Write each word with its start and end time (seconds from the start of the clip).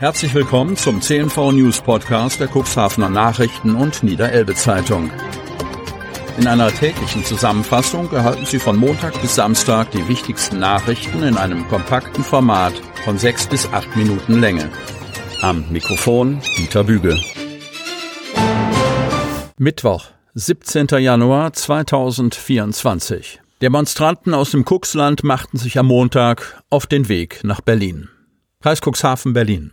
Herzlich 0.00 0.32
willkommen 0.32 0.78
zum 0.78 1.02
CNV 1.02 1.52
News 1.52 1.82
Podcast 1.82 2.40
der 2.40 2.48
Cuxhavener 2.48 3.10
Nachrichten 3.10 3.74
und 3.74 4.02
Niederelbe 4.02 4.54
Zeitung. 4.54 5.10
In 6.38 6.46
einer 6.46 6.72
täglichen 6.72 7.22
Zusammenfassung 7.22 8.10
erhalten 8.10 8.46
Sie 8.46 8.58
von 8.58 8.78
Montag 8.78 9.20
bis 9.20 9.34
Samstag 9.34 9.90
die 9.90 10.08
wichtigsten 10.08 10.58
Nachrichten 10.58 11.22
in 11.22 11.36
einem 11.36 11.68
kompakten 11.68 12.24
Format 12.24 12.72
von 13.04 13.18
sechs 13.18 13.46
bis 13.46 13.70
acht 13.74 13.94
Minuten 13.94 14.40
Länge. 14.40 14.70
Am 15.42 15.66
Mikrofon 15.70 16.40
Dieter 16.56 16.84
Büge. 16.84 17.20
Mittwoch, 19.58 20.06
17. 20.32 20.86
Januar 20.98 21.52
2024. 21.52 23.42
Demonstranten 23.60 24.32
aus 24.32 24.52
dem 24.52 24.64
Cuxland 24.64 25.24
machten 25.24 25.58
sich 25.58 25.78
am 25.78 25.88
Montag 25.88 26.64
auf 26.70 26.86
den 26.86 27.10
Weg 27.10 27.40
nach 27.44 27.60
Berlin. 27.60 28.08
Kreis 28.62 28.80
Cuxhaven 28.80 29.34
Berlin. 29.34 29.72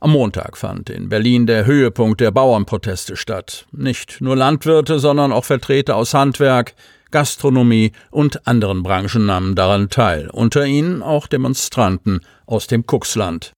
Am 0.00 0.12
Montag 0.12 0.56
fand 0.56 0.88
in 0.90 1.08
Berlin 1.08 1.46
der 1.46 1.66
Höhepunkt 1.66 2.20
der 2.20 2.30
Bauernproteste 2.30 3.16
statt. 3.16 3.66
Nicht 3.72 4.20
nur 4.20 4.36
Landwirte, 4.36 4.98
sondern 4.98 5.32
auch 5.32 5.44
Vertreter 5.44 5.96
aus 5.96 6.14
Handwerk, 6.14 6.74
Gastronomie 7.10 7.92
und 8.10 8.46
anderen 8.46 8.82
Branchen 8.82 9.26
nahmen 9.26 9.54
daran 9.54 9.90
teil, 9.90 10.30
unter 10.30 10.64
ihnen 10.64 11.02
auch 11.02 11.26
Demonstranten 11.26 12.20
aus 12.46 12.66
dem 12.66 12.86
Kuxland. 12.86 13.52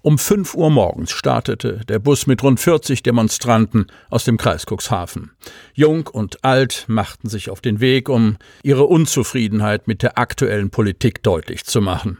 Um 0.00 0.16
fünf 0.16 0.54
Uhr 0.54 0.70
morgens 0.70 1.10
startete 1.10 1.80
der 1.88 1.98
Bus 1.98 2.28
mit 2.28 2.44
rund 2.44 2.60
40 2.60 3.02
Demonstranten 3.02 3.86
aus 4.10 4.24
dem 4.24 4.36
Kreis 4.36 4.64
Cuxhaven. 4.64 5.32
Jung 5.74 6.06
und 6.06 6.44
alt 6.44 6.84
machten 6.86 7.28
sich 7.28 7.50
auf 7.50 7.60
den 7.60 7.80
Weg, 7.80 8.08
um 8.08 8.36
ihre 8.62 8.84
Unzufriedenheit 8.84 9.88
mit 9.88 10.02
der 10.02 10.16
aktuellen 10.16 10.70
Politik 10.70 11.24
deutlich 11.24 11.64
zu 11.64 11.80
machen. 11.80 12.18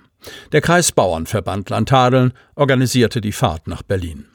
Der 0.52 0.60
Kreisbauernverband 0.60 1.70
Landhadeln 1.70 2.32
organisierte 2.54 3.20
die 3.20 3.32
Fahrt 3.32 3.68
nach 3.68 3.82
Berlin. 3.82 4.26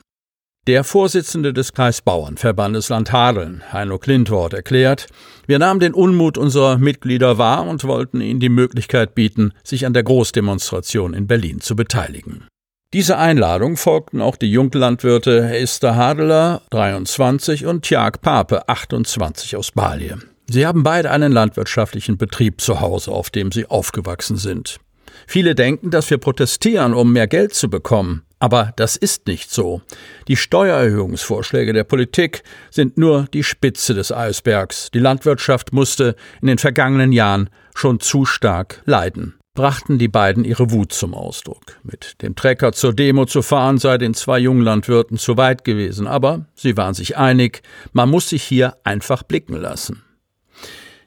Der 0.66 0.86
Vorsitzende 0.86 1.52
des 1.52 1.74
Kreisbauernverbandes 1.74 2.88
Landhadeln, 2.88 3.64
Heino 3.74 3.98
Klintwort, 3.98 4.54
erklärt, 4.54 5.08
wir 5.46 5.60
nahmen 5.60 5.82
den 5.82 5.94
Unmut 5.94 6.38
unserer 6.38 6.78
Mitglieder 6.78 7.38
wahr 7.38 7.68
und 7.68 7.84
wollten 7.84 8.22
ihnen 8.22 8.40
die 8.40 8.48
Möglichkeit 8.48 9.14
bieten, 9.14 9.52
sich 9.66 9.86
an 9.86 9.94
der 9.94 10.04
Großdemonstration 10.04 11.14
in 11.14 11.28
Berlin 11.28 11.60
zu 11.60 11.76
beteiligen. 11.76 12.48
Dieser 12.94 13.18
Einladung 13.18 13.76
folgten 13.76 14.22
auch 14.22 14.38
die 14.38 14.52
Junglandwirte 14.52 15.54
Esther 15.54 15.98
Hadeler, 15.98 16.62
23, 16.70 17.66
und 17.66 17.82
Tjag 17.82 18.22
Pape, 18.22 18.70
28 18.70 19.58
aus 19.58 19.72
Balje. 19.72 20.20
Sie 20.50 20.66
haben 20.66 20.84
beide 20.84 21.12
einen 21.12 21.34
landwirtschaftlichen 21.34 22.18
Betrieb 22.18 22.62
zu 22.62 22.80
Hause, 22.80 23.12
auf 23.12 23.30
dem 23.30 23.52
sie 23.52 23.66
aufgewachsen 23.66 24.38
sind. 24.38 24.80
Viele 25.28 25.56
denken, 25.56 25.90
dass 25.90 26.10
wir 26.10 26.18
protestieren, 26.18 26.94
um 26.94 27.14
mehr 27.14 27.28
Geld 27.28 27.54
zu 27.54 27.70
bekommen. 27.70 28.24
Aber 28.40 28.74
das 28.76 28.98
ist 28.98 29.26
nicht 29.28 29.52
so. 29.52 29.82
Die 30.28 30.36
Steuererhöhungsvorschläge 30.36 31.72
der 31.72 31.86
Politik 31.86 32.44
sind 32.72 32.98
nur 32.98 33.26
die 33.34 33.44
Spitze 33.44 33.94
des 33.94 34.12
Eisbergs. 34.12 34.90
Die 34.94 35.00
Landwirtschaft 35.00 35.72
musste 35.72 36.18
in 36.42 36.48
den 36.48 36.58
vergangenen 36.58 37.14
Jahren 37.14 37.50
schon 37.74 38.02
zu 38.02 38.26
stark 38.26 38.82
leiden. 38.84 39.36
Brachten 39.56 39.98
die 39.98 40.10
beiden 40.10 40.44
ihre 40.44 40.72
Wut 40.72 40.92
zum 40.92 41.14
Ausdruck. 41.14 41.78
Mit 41.84 42.22
dem 42.22 42.36
Trecker 42.36 42.74
zur 42.74 42.94
Demo 42.94 43.26
zu 43.26 43.42
fahren 43.42 43.78
sei 43.78 43.98
den 43.98 44.14
zwei 44.14 44.40
jungen 44.40 44.64
Landwirten 44.64 45.18
zu 45.18 45.38
weit 45.38 45.64
gewesen, 45.64 46.06
aber 46.06 46.46
sie 46.54 46.76
waren 46.76 46.96
sich 46.96 47.18
einig, 47.18 47.62
man 47.94 48.10
muss 48.10 48.28
sich 48.28 48.44
hier 48.44 48.76
einfach 48.84 49.24
blicken 49.24 49.56
lassen. 49.56 50.03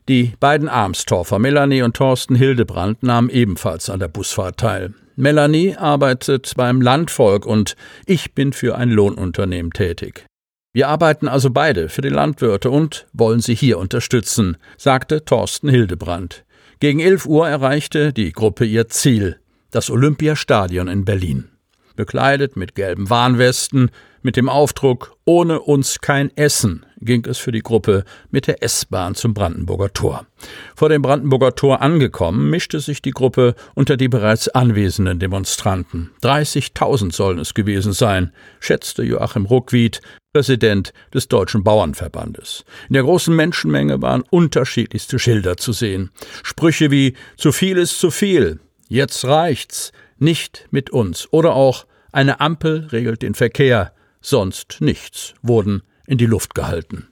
Die 0.08 0.34
beiden 0.38 0.68
Armstorfer, 0.68 1.40
Melanie 1.40 1.82
und 1.82 1.96
Thorsten 1.96 2.36
Hildebrand, 2.36 3.02
nahmen 3.02 3.28
ebenfalls 3.28 3.90
an 3.90 3.98
der 3.98 4.06
Busfahrt 4.06 4.56
teil. 4.56 4.94
Melanie 5.16 5.74
arbeitet 5.76 6.52
beim 6.56 6.80
Landvolk 6.80 7.44
und 7.44 7.74
ich 8.06 8.32
bin 8.32 8.52
für 8.52 8.76
ein 8.76 8.90
Lohnunternehmen 8.90 9.72
tätig. 9.72 10.24
Wir 10.72 10.88
arbeiten 10.88 11.26
also 11.26 11.50
beide 11.50 11.88
für 11.88 12.02
die 12.02 12.10
Landwirte 12.10 12.70
und 12.70 13.06
wollen 13.14 13.40
sie 13.40 13.54
hier 13.54 13.78
unterstützen, 13.78 14.58
sagte 14.76 15.24
Thorsten 15.24 15.68
Hildebrand. 15.68 16.44
Gegen 16.78 17.00
11 17.00 17.26
Uhr 17.26 17.48
erreichte 17.48 18.12
die 18.12 18.30
Gruppe 18.30 18.64
ihr 18.64 18.88
Ziel, 18.88 19.40
das 19.72 19.90
Olympiastadion 19.90 20.86
in 20.86 21.04
Berlin. 21.04 21.48
Bekleidet 21.96 22.56
mit 22.56 22.74
gelben 22.74 23.10
Warnwesten, 23.10 23.90
mit 24.22 24.36
dem 24.36 24.48
Aufdruck 24.48 25.16
Ohne 25.24 25.60
uns 25.60 26.00
kein 26.00 26.36
Essen 26.36 26.84
ging 27.00 27.24
es 27.26 27.38
für 27.38 27.52
die 27.52 27.60
Gruppe 27.60 28.04
mit 28.30 28.46
der 28.46 28.62
S-Bahn 28.62 29.14
zum 29.14 29.34
Brandenburger 29.34 29.92
Tor. 29.92 30.26
Vor 30.74 30.88
dem 30.88 31.02
Brandenburger 31.02 31.54
Tor 31.54 31.80
angekommen, 31.82 32.50
mischte 32.50 32.80
sich 32.80 33.02
die 33.02 33.10
Gruppe 33.10 33.54
unter 33.74 33.96
die 33.96 34.08
bereits 34.08 34.48
anwesenden 34.48 35.18
Demonstranten. 35.18 36.10
30.000 36.22 37.14
sollen 37.14 37.38
es 37.38 37.54
gewesen 37.54 37.92
sein, 37.92 38.32
schätzte 38.60 39.02
Joachim 39.02 39.46
Ruckwied, 39.46 40.00
Präsident 40.32 40.92
des 41.14 41.28
Deutschen 41.28 41.64
Bauernverbandes. 41.64 42.64
In 42.88 42.94
der 42.94 43.04
großen 43.04 43.34
Menschenmenge 43.34 44.02
waren 44.02 44.24
unterschiedlichste 44.28 45.18
Schilder 45.18 45.56
zu 45.56 45.72
sehen. 45.72 46.10
Sprüche 46.42 46.90
wie 46.90 47.14
zu 47.36 47.52
viel 47.52 47.78
ist 47.78 47.98
zu 47.98 48.10
viel, 48.10 48.60
jetzt 48.88 49.24
reicht's, 49.24 49.92
nicht 50.18 50.66
mit 50.70 50.90
uns 50.90 51.32
oder 51.32 51.54
auch 51.54 51.86
eine 52.12 52.40
Ampel 52.40 52.88
regelt 52.92 53.22
den 53.22 53.34
Verkehr, 53.34 53.92
sonst 54.20 54.78
nichts 54.80 55.34
wurden 55.42 55.82
in 56.06 56.18
die 56.18 56.26
Luft 56.26 56.54
gehalten. 56.54 57.08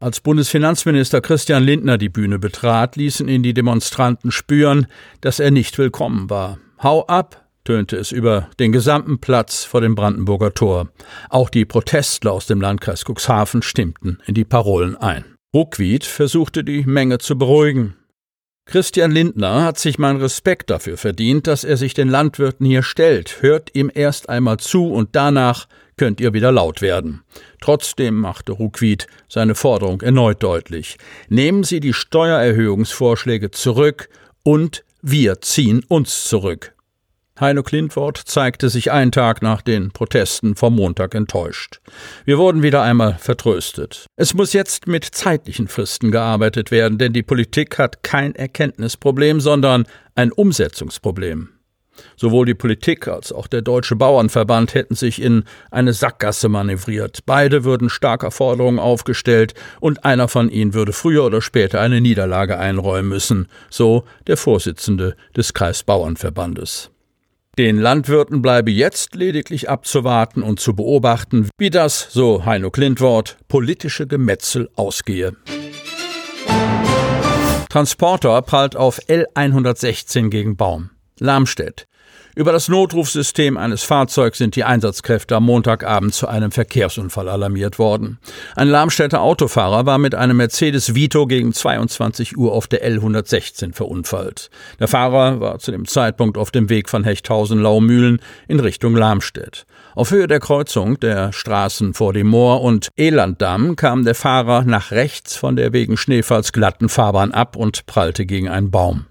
Als 0.00 0.20
Bundesfinanzminister 0.20 1.20
Christian 1.20 1.64
Lindner 1.64 1.96
die 1.96 2.10
Bühne 2.10 2.38
betrat, 2.38 2.96
ließen 2.96 3.26
ihn 3.26 3.42
die 3.42 3.54
Demonstranten 3.54 4.30
spüren, 4.30 4.86
dass 5.22 5.40
er 5.40 5.50
nicht 5.50 5.78
willkommen 5.78 6.28
war. 6.28 6.58
Hau 6.82 7.06
ab, 7.06 7.48
tönte 7.64 7.96
es 7.96 8.12
über 8.12 8.50
den 8.58 8.72
gesamten 8.72 9.18
Platz 9.18 9.64
vor 9.64 9.80
dem 9.80 9.94
Brandenburger 9.94 10.52
Tor. 10.52 10.90
Auch 11.30 11.48
die 11.48 11.64
Protestler 11.64 12.32
aus 12.32 12.46
dem 12.46 12.60
Landkreis 12.60 13.04
Cuxhaven 13.04 13.62
stimmten 13.62 14.18
in 14.26 14.34
die 14.34 14.44
Parolen 14.44 14.96
ein. 14.96 15.24
Ruckwied 15.54 16.04
versuchte 16.04 16.64
die 16.64 16.84
Menge 16.84 17.18
zu 17.18 17.38
beruhigen. 17.38 17.96
Christian 18.66 19.10
Lindner 19.10 19.62
hat 19.62 19.78
sich 19.78 19.98
mein 19.98 20.16
Respekt 20.16 20.70
dafür 20.70 20.96
verdient, 20.96 21.46
dass 21.46 21.64
er 21.64 21.76
sich 21.76 21.94
den 21.94 22.08
Landwirten 22.08 22.66
hier 22.66 22.82
stellt. 22.82 23.42
Hört 23.42 23.74
ihm 23.74 23.90
erst 23.92 24.28
einmal 24.28 24.56
zu 24.58 24.90
und 24.90 25.10
danach 25.12 25.66
könnt 25.96 26.20
ihr 26.20 26.32
wieder 26.32 26.50
laut 26.50 26.80
werden. 26.82 27.22
Trotzdem 27.60 28.14
machte 28.14 28.52
Ruckwied 28.52 29.06
seine 29.28 29.54
Forderung 29.54 30.00
erneut 30.00 30.42
deutlich. 30.42 30.96
Nehmen 31.28 31.62
Sie 31.62 31.80
die 31.80 31.92
Steuererhöhungsvorschläge 31.92 33.50
zurück 33.50 34.08
und 34.42 34.82
wir 35.02 35.40
ziehen 35.40 35.84
uns 35.86 36.24
zurück. 36.24 36.73
Heino 37.40 37.64
Klintwort 37.64 38.16
zeigte 38.16 38.68
sich 38.68 38.92
einen 38.92 39.10
Tag 39.10 39.42
nach 39.42 39.60
den 39.60 39.90
Protesten 39.90 40.54
vom 40.54 40.76
Montag 40.76 41.16
enttäuscht. 41.16 41.80
Wir 42.24 42.38
wurden 42.38 42.62
wieder 42.62 42.82
einmal 42.82 43.18
vertröstet. 43.18 44.06
Es 44.14 44.34
muss 44.34 44.52
jetzt 44.52 44.86
mit 44.86 45.04
zeitlichen 45.04 45.66
Fristen 45.66 46.12
gearbeitet 46.12 46.70
werden, 46.70 46.96
denn 46.96 47.12
die 47.12 47.24
Politik 47.24 47.76
hat 47.76 48.04
kein 48.04 48.36
Erkenntnisproblem, 48.36 49.40
sondern 49.40 49.84
ein 50.14 50.30
Umsetzungsproblem. 50.30 51.48
Sowohl 52.16 52.46
die 52.46 52.54
Politik 52.54 53.08
als 53.08 53.32
auch 53.32 53.48
der 53.48 53.62
Deutsche 53.62 53.96
Bauernverband 53.96 54.74
hätten 54.74 54.94
sich 54.94 55.20
in 55.20 55.42
eine 55.72 55.92
Sackgasse 55.92 56.48
manövriert. 56.48 57.20
Beide 57.26 57.64
würden 57.64 57.90
starker 57.90 58.30
Forderungen 58.30 58.78
aufgestellt 58.78 59.54
und 59.80 60.04
einer 60.04 60.28
von 60.28 60.50
ihnen 60.50 60.72
würde 60.72 60.92
früher 60.92 61.24
oder 61.24 61.42
später 61.42 61.80
eine 61.80 62.00
Niederlage 62.00 62.58
einräumen 62.58 63.08
müssen, 63.08 63.48
so 63.70 64.04
der 64.28 64.36
Vorsitzende 64.36 65.16
des 65.36 65.52
Kreisbauernverbandes. 65.52 66.93
Den 67.56 67.78
Landwirten 67.78 68.42
bleibe 68.42 68.72
jetzt 68.72 69.14
lediglich 69.14 69.70
abzuwarten 69.70 70.42
und 70.42 70.58
zu 70.58 70.74
beobachten, 70.74 71.48
wie 71.56 71.70
das, 71.70 72.08
so 72.10 72.44
Heino 72.44 72.72
Klintwort, 72.72 73.36
politische 73.46 74.08
Gemetzel 74.08 74.68
ausgehe. 74.74 75.36
Transporter 77.68 78.42
prallt 78.42 78.74
auf 78.74 78.98
L116 79.02 80.30
gegen 80.30 80.56
Baum. 80.56 80.90
Lamstedt. 81.20 81.86
Über 82.36 82.50
das 82.50 82.68
Notrufsystem 82.68 83.56
eines 83.56 83.84
Fahrzeugs 83.84 84.38
sind 84.38 84.56
die 84.56 84.64
Einsatzkräfte 84.64 85.36
am 85.36 85.44
Montagabend 85.44 86.12
zu 86.14 86.26
einem 86.26 86.50
Verkehrsunfall 86.50 87.28
alarmiert 87.28 87.78
worden. 87.78 88.18
Ein 88.56 88.66
Lamstädter 88.66 89.20
Autofahrer 89.20 89.86
war 89.86 89.98
mit 89.98 90.16
einem 90.16 90.38
Mercedes 90.38 90.96
Vito 90.96 91.28
gegen 91.28 91.52
22 91.52 92.36
Uhr 92.36 92.52
auf 92.52 92.66
der 92.66 92.84
L116 92.84 93.72
verunfallt. 93.72 94.50
Der 94.80 94.88
Fahrer 94.88 95.38
war 95.38 95.60
zu 95.60 95.70
dem 95.70 95.86
Zeitpunkt 95.86 96.36
auf 96.36 96.50
dem 96.50 96.68
Weg 96.70 96.88
von 96.88 97.04
Hechthausen-Laumühlen 97.04 98.20
in 98.48 98.58
Richtung 98.58 98.96
Lamstedt. 98.96 99.64
Auf 99.94 100.10
Höhe 100.10 100.26
der 100.26 100.40
Kreuzung 100.40 100.98
der 100.98 101.32
Straßen 101.32 101.94
vor 101.94 102.12
dem 102.12 102.26
Moor 102.26 102.62
und 102.62 102.88
Elanddamm 102.96 103.76
kam 103.76 104.04
der 104.04 104.16
Fahrer 104.16 104.64
nach 104.64 104.90
rechts 104.90 105.36
von 105.36 105.54
der 105.54 105.72
wegen 105.72 105.96
Schneefalls 105.96 106.52
glatten 106.52 106.88
Fahrbahn 106.88 107.30
ab 107.30 107.54
und 107.54 107.86
prallte 107.86 108.26
gegen 108.26 108.48
einen 108.48 108.72
Baum. 108.72 109.06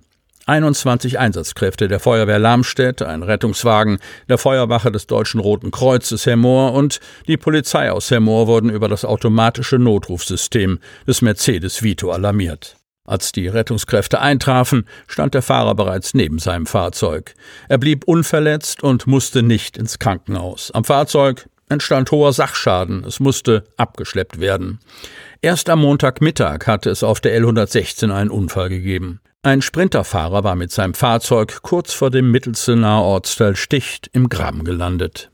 21 0.46 1.20
Einsatzkräfte 1.20 1.88
der 1.88 2.00
Feuerwehr 2.00 2.40
Lamstedt, 2.40 3.02
ein 3.02 3.24
Rettungswagen 3.24 4.00
der 4.28 4.38
Feuerwache 4.38 4.92
des 4.92 5.08
Deutschen 5.08 5.40
Roten 5.40 5.72
Kreuzes 5.72 6.26
Hemmoor 6.26 6.74
und 6.74 7.00
die 7.28 7.38
Polizei 7.38 7.92
aus 7.92 8.12
Hemmoor 8.12 8.48
wurden 8.48 8.70
über 8.70 8.90
das 8.90 9.06
automatische 9.06 9.80
Notrufsystem 9.80 10.80
des 11.08 11.22
Mercedes 11.22 11.82
Vito 11.82 12.12
alarmiert. 12.12 12.76
Als 13.06 13.32
die 13.32 13.48
Rettungskräfte 13.48 14.20
eintrafen, 14.20 14.86
stand 15.08 15.34
der 15.34 15.42
Fahrer 15.42 15.76
bereits 15.76 16.14
neben 16.14 16.40
seinem 16.40 16.66
Fahrzeug. 16.66 17.34
Er 17.68 17.78
blieb 17.78 18.06
unverletzt 18.06 18.84
und 18.84 19.08
musste 19.08 19.44
nicht 19.44 19.78
ins 19.78 20.00
Krankenhaus. 20.00 20.72
Am 20.72 20.86
Fahrzeug 20.86 21.48
entstand 21.70 22.12
hoher 22.12 22.32
Sachschaden. 22.32 23.04
Es 23.04 23.20
musste 23.20 23.66
abgeschleppt 23.78 24.40
werden. 24.40 24.80
Erst 25.42 25.70
am 25.70 25.82
Montagmittag 25.82 26.68
hatte 26.68 26.90
es 26.90 27.04
auf 27.04 27.20
der 27.20 27.38
L116 27.38 28.14
einen 28.14 28.30
Unfall 28.30 28.70
gegeben. 28.70 29.20
Ein 29.46 29.62
Sprinterfahrer 29.62 30.46
war 30.46 30.56
mit 30.56 30.72
seinem 30.72 30.94
Fahrzeug 30.94 31.64
kurz 31.64 31.92
vor 31.92 32.10
dem 32.10 32.32
Mittelzener 32.32 33.02
Ortsteil 33.02 33.58
Sticht 33.58 34.10
im 34.14 34.30
Graben 34.30 34.64
gelandet. 34.64 35.32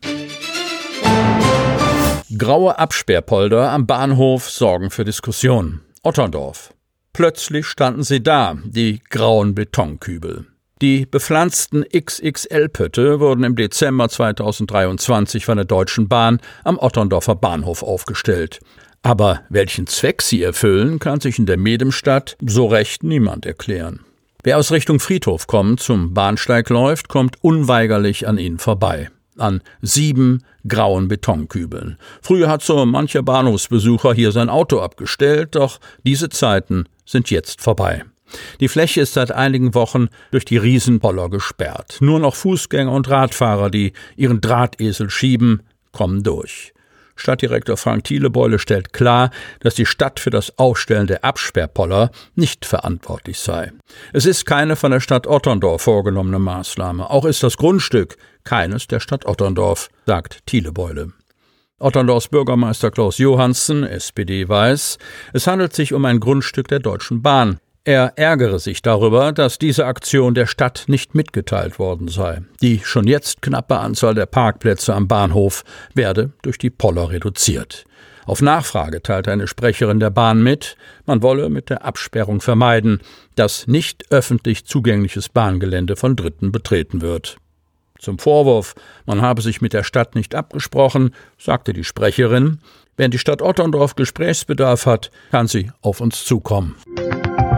Graue 2.35 2.79
Absperrpolder 2.79 3.69
am 3.69 3.85
Bahnhof 3.85 4.49
sorgen 4.49 4.89
für 4.89 5.05
Diskussionen. 5.05 5.81
Otterndorf. 6.01 6.73
Plötzlich 7.13 7.67
standen 7.67 8.01
sie 8.01 8.23
da, 8.23 8.57
die 8.65 8.99
grauen 9.11 9.53
Betonkübel. 9.53 10.47
Die 10.81 11.05
bepflanzten 11.05 11.83
XXL-Pötte 11.83 13.19
wurden 13.19 13.43
im 13.43 13.55
Dezember 13.55 14.09
2023 14.09 15.45
von 15.45 15.57
der 15.57 15.65
Deutschen 15.65 16.07
Bahn 16.07 16.39
am 16.63 16.79
Otterndorfer 16.79 17.35
Bahnhof 17.35 17.83
aufgestellt. 17.83 18.59
Aber 19.01 19.41
welchen 19.49 19.87
Zweck 19.87 20.21
sie 20.21 20.43
erfüllen, 20.43 20.99
kann 20.99 21.21
sich 21.21 21.39
in 21.39 21.45
der 21.45 21.57
Medemstadt 21.57 22.37
so 22.45 22.67
recht 22.67 23.03
niemand 23.03 23.45
erklären. 23.45 24.01
Wer 24.43 24.57
aus 24.57 24.71
Richtung 24.71 24.99
Friedhof 24.99 25.47
kommt, 25.47 25.79
zum 25.81 26.13
Bahnsteig 26.13 26.69
läuft, 26.69 27.09
kommt 27.09 27.37
unweigerlich 27.41 28.27
an 28.27 28.37
ihnen 28.37 28.57
vorbei. 28.57 29.09
An 29.37 29.61
sieben 29.81 30.43
grauen 30.67 31.07
Betonkübeln. 31.07 31.97
Früher 32.21 32.49
hat 32.49 32.61
so 32.61 32.85
mancher 32.85 33.23
Bahnhofsbesucher 33.23 34.13
hier 34.13 34.31
sein 34.31 34.49
Auto 34.49 34.79
abgestellt, 34.79 35.55
doch 35.55 35.79
diese 36.05 36.29
Zeiten 36.29 36.85
sind 37.05 37.29
jetzt 37.29 37.61
vorbei. 37.61 38.03
Die 38.59 38.67
Fläche 38.67 39.01
ist 39.01 39.13
seit 39.13 39.31
einigen 39.31 39.73
Wochen 39.75 40.07
durch 40.31 40.45
die 40.45 40.57
Riesenpoller 40.57 41.29
gesperrt. 41.29 41.97
Nur 41.99 42.19
noch 42.19 42.35
Fußgänger 42.35 42.91
und 42.91 43.09
Radfahrer, 43.09 43.69
die 43.69 43.93
ihren 44.15 44.41
Drahtesel 44.41 45.09
schieben, 45.09 45.63
kommen 45.91 46.23
durch. 46.23 46.73
Stadtdirektor 47.19 47.77
Frank 47.77 48.05
Thielebeule 48.05 48.59
stellt 48.59 48.93
klar, 48.93 49.31
dass 49.59 49.75
die 49.75 49.85
Stadt 49.85 50.19
für 50.19 50.29
das 50.29 50.57
Aufstellen 50.57 51.07
der 51.07 51.23
Absperrpoller 51.23 52.11
nicht 52.35 52.65
verantwortlich 52.65 53.39
sei. 53.39 53.71
Es 54.13 54.25
ist 54.25 54.45
keine 54.45 54.75
von 54.75 54.91
der 54.91 54.99
Stadt 54.99 55.27
Otterndorf 55.27 55.81
vorgenommene 55.83 56.39
Maßnahme. 56.39 57.09
Auch 57.09 57.25
ist 57.25 57.43
das 57.43 57.57
Grundstück 57.57 58.17
keines 58.43 58.87
der 58.87 58.99
Stadt 58.99 59.25
Otterndorf, 59.25 59.89
sagt 60.05 60.45
Thielebeule. 60.45 61.13
Otterndorfs 61.79 62.27
Bürgermeister 62.27 62.91
Klaus 62.91 63.17
Johansen, 63.19 63.83
SPD, 63.83 64.49
weiß, 64.49 64.97
es 65.31 65.47
handelt 65.47 65.73
sich 65.73 65.93
um 65.93 66.03
ein 66.05 66.19
Grundstück 66.19 66.67
der 66.67 66.79
Deutschen 66.79 67.21
Bahn. 67.21 67.59
Er 67.89 68.19
ärgere 68.19 68.59
sich 68.59 68.83
darüber, 68.83 69.31
dass 69.31 69.57
diese 69.57 69.87
Aktion 69.87 70.35
der 70.35 70.45
Stadt 70.45 70.83
nicht 70.85 71.15
mitgeteilt 71.15 71.79
worden 71.79 72.07
sei. 72.07 72.43
Die 72.61 72.81
schon 72.83 73.07
jetzt 73.07 73.41
knappe 73.41 73.79
Anzahl 73.79 74.13
der 74.13 74.27
Parkplätze 74.27 74.93
am 74.93 75.07
Bahnhof 75.07 75.63
werde 75.95 76.29
durch 76.43 76.59
die 76.59 76.69
Poller 76.69 77.09
reduziert. 77.09 77.85
Auf 78.27 78.43
Nachfrage 78.43 79.01
teilte 79.01 79.31
eine 79.31 79.47
Sprecherin 79.47 79.99
der 79.99 80.11
Bahn 80.11 80.43
mit, 80.43 80.77
man 81.07 81.23
wolle 81.23 81.49
mit 81.49 81.71
der 81.71 81.83
Absperrung 81.83 82.41
vermeiden, 82.41 83.01
dass 83.33 83.65
nicht 83.65 84.11
öffentlich 84.11 84.65
zugängliches 84.65 85.27
Bahngelände 85.27 85.95
von 85.95 86.15
Dritten 86.15 86.51
betreten 86.51 87.01
wird. 87.01 87.37
Zum 87.97 88.19
Vorwurf, 88.19 88.75
man 89.07 89.23
habe 89.23 89.41
sich 89.41 89.61
mit 89.61 89.73
der 89.73 89.83
Stadt 89.83 90.13
nicht 90.13 90.35
abgesprochen, 90.35 91.15
sagte 91.39 91.73
die 91.73 91.83
Sprecherin, 91.83 92.59
wenn 92.97 93.09
die 93.11 93.17
Stadt 93.17 93.41
Otterndorf 93.41 93.95
Gesprächsbedarf 93.95 94.85
hat, 94.85 95.09
kann 95.31 95.47
sie 95.47 95.71
auf 95.81 96.01
uns 96.01 96.25
zukommen. 96.25 96.75